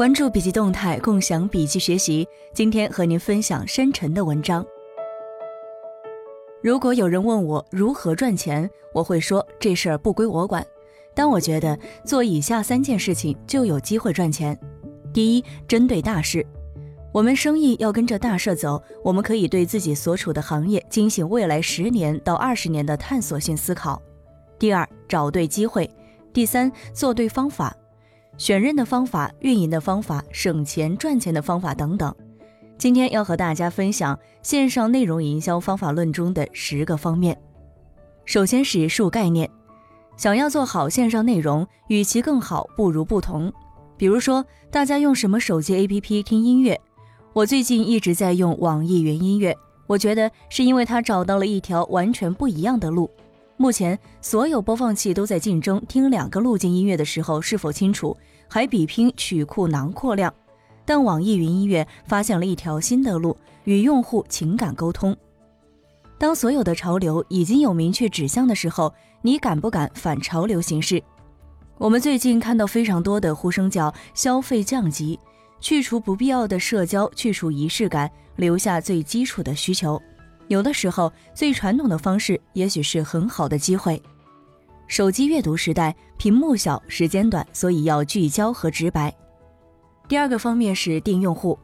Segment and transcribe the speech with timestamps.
[0.00, 2.26] 关注笔记动态，共享笔记学习。
[2.54, 4.64] 今天和您分享深沉的文章。
[6.62, 10.66] 如果有人问我如何赚钱，我会说这事儿不归我管。
[11.12, 14.58] 但我觉得做以下三件事情就有机会赚钱。
[15.12, 16.46] 第一，针对大事，
[17.12, 24.00] 我们生意要跟着大事走，我们可以对自己所处的行业进行未来十年到二十年的探索性思考。
[24.58, 25.86] 第二，找对机会。
[26.32, 27.76] 第三，做对方法，
[28.40, 32.12] 选任的方法、运营的方法、省钱赚钱的方法等等。
[32.78, 37.38] 今天要和大家分享线上内容营销方法论中的十个方面。
[38.24, 39.46] 首先是数概念，
[40.16, 43.52] 想要做好线上内容，与其更好，不如不同。
[43.98, 46.80] 比如说，大家用什么手机 APP 听音乐？
[47.34, 49.54] 我最近一直在用网易云音乐，
[49.86, 53.10] 我觉得是因为它找到了一条完全不一样的路。
[53.60, 58.16] 目前所有播放器都在竞争听两个路径音乐的时候是否清楚，
[58.48, 60.32] 还比拼曲库囊括量。
[60.86, 65.14] 但网易云音乐发现了一条新的路，与用户情感沟通。
[66.16, 71.02] 当所有的潮流已经有明确指向的时候，你敢不敢反潮流行事？
[71.76, 75.20] 我们最近看到非常多的呼声叫消费降级，
[75.60, 80.00] 去除不必要的社交，去除仪式感，留下最基础的需求。
[80.50, 84.02] 有的时候，最传统的方式也许是很好的机会。
[84.88, 89.14] 手机阅读时代，屏幕小，时间短，所以要聚焦和直白。
[90.08, 91.56] 第二个方面是定用户，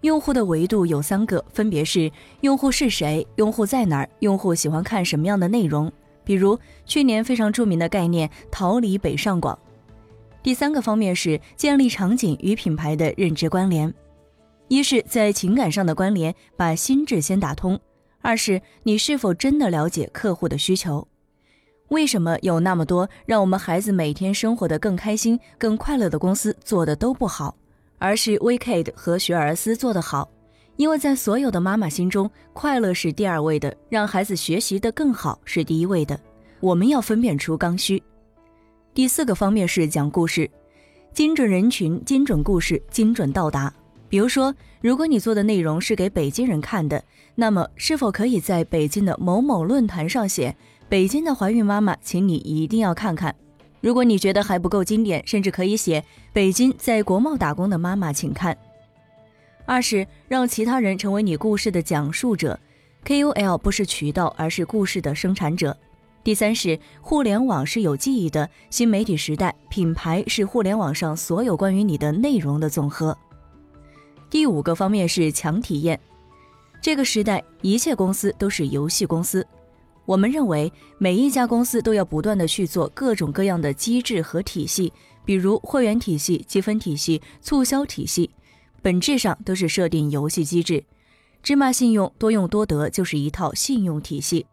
[0.00, 2.10] 用户的维度有三个，分别是
[2.40, 5.90] 用户是谁、用户在哪儿、用户喜欢看什么样的内容。
[6.24, 9.56] 比如去年非常著名的概念“逃离北上广”。
[10.42, 13.94] 第三个方面是建立场景与品牌的认知关联，
[14.66, 17.80] 一是在情感上的关联，把心智先打通。
[18.24, 21.06] 二是你是否真的了解客户的需求？
[21.88, 27.54] 为什么有那么多让我们孩子每天生活的更开心、更快乐的公司做的都不好，
[27.98, 30.26] 而是 Wicked 和学而思做得好？
[30.76, 36.18] 因为在所有的妈妈心中，快乐是第二位的，让孩子学习的更好是第一位的。
[36.60, 38.02] 我们要分辨出刚需。
[38.94, 40.50] 第四个方面是讲故事，
[41.12, 43.70] 精准人群、精准故事、精准到达。
[44.08, 47.02] 比如说，如果你做的内容是给北京人看的，
[47.36, 50.56] 那么是否可以在北京的某某论坛上写
[50.88, 53.34] “北京的怀孕妈妈，请你一定要看看”？
[53.82, 58.56] 如果你觉得还不够经典，甚至可以写“北京在国贸打工的妈妈，请看”。
[59.66, 62.58] 二是让其他人成为你故事的讲述者
[63.04, 65.76] ，KOL 不是渠道，而是故事的生产者。
[66.22, 73.16] 第三是互联网是有记忆的新媒体时代，品牌是互联网上所有关于你的内容的总和。
[74.30, 75.98] 第五个方面是强体验。
[76.84, 79.46] 这个时代，一切公司都是游戏公司。
[80.04, 84.92] 我们认为，每一家公司都要不断的去做各种各样的机制和体系，
[85.24, 88.28] 比如会员体系、积分体系、促销体系，
[88.82, 90.84] 本质上都是设定游戏机制。
[91.42, 94.44] 芝麻信用多用多得就是一套信用体系，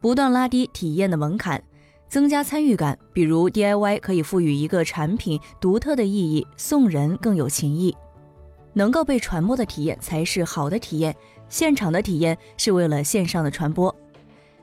[0.00, 1.62] 不断拉低体验的门槛，
[2.08, 2.98] 增加参与感。
[3.12, 7.96] 比如 DIY 可以赋予一个产品独特的意义，送人更有情义。
[8.76, 11.16] 能够被传播的体验才是好的体验，
[11.48, 13.94] 现场的体验是为了线上的传播。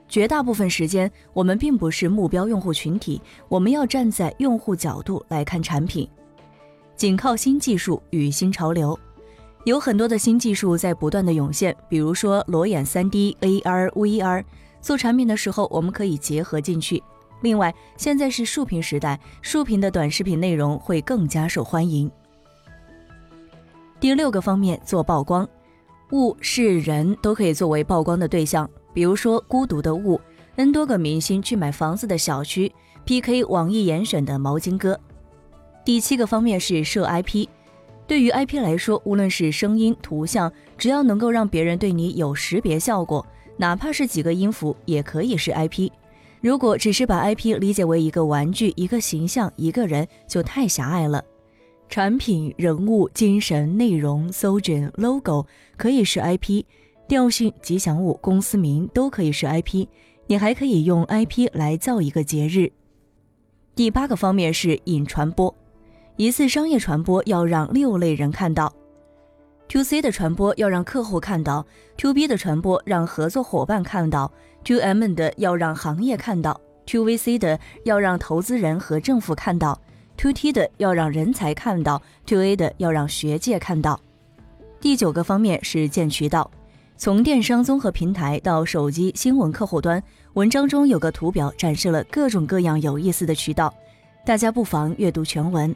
[0.08, 6.08] 绝大部分时间，我们并不是目标用户群体，我们要站在用户角度来看产品。
[6.94, 8.96] 仅靠新技术与新潮流，
[9.64, 14.44] 有很多的新技术在不断的涌现，比如说裸眼 3D、AR、VR，
[14.80, 17.02] 做产品的时候我们可以结合进去。
[17.42, 22.08] 另外，现在是竖屏时代，竖屏的短视频内容会更加受欢迎。
[24.00, 25.48] 第六个方面做曝光，
[26.12, 30.20] 物是人都可以作为曝光的对象，比如说孤独的物
[30.56, 32.70] ，n 多个明星去买房子的小区
[33.04, 34.98] ，PK 网易严选的毛巾哥。
[35.84, 37.46] 第七个方面是设 IP，
[38.06, 43.26] 对于 IP 来说，无论是声音、图像，只要能够让别人对你有识别效果，
[43.56, 45.90] 哪怕是几个音符也可以是 IP。
[46.40, 51.24] 如果只是把 IP 理解为一个玩具、一个形象、一个人，就太狭隘了。
[51.94, 55.46] 产品、人物、精神、内容、搜 n logo
[55.76, 56.64] 可以是 IP，
[57.06, 59.86] 调性、吉祥物、公司名都可以是 IP。
[60.26, 62.72] 你还可以用 IP 来造一个节日。
[63.76, 65.54] 第八个方面是引传播，
[66.16, 68.74] 一次商业传播要让六类人看到
[69.68, 71.64] ：To C 的传播要让客户看到
[71.98, 74.32] ，To B 的传播让合作伙伴看到
[74.64, 79.80] ，To M 的要让行业看到，To VC 的要让投资人和政府看到。
[80.16, 84.00] To T 的要让人才看到，To A 的要让学界看到。
[84.80, 86.50] 第九个方面是建渠道，
[86.96, 90.02] 从电商综合平台到手机新闻客户端，
[90.34, 93.74] 文章中有个图表展示了各种各样有意思的渠道，
[94.24, 95.74] 大家不妨阅读全文。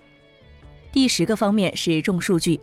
[0.93, 2.59] 第十个方面是重数据。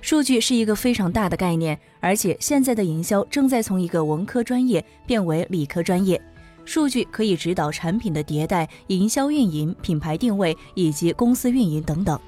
[0.00, 6.20] 数据是一个非常大的概念，而且现在的营销正在从一个文科专业变为理科专业。
[6.64, 12.18] 数据可以指导产品的迭代、营销运营、品牌定位以及公司运营等等。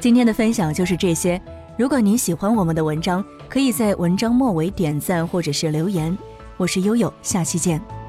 [0.00, 1.40] 今天的分享就是这些。
[1.76, 6.16] 如果您喜欢我们的文章，可以在文章末尾点赞或者是留言。
[6.56, 8.03] 我是悠悠，下期见。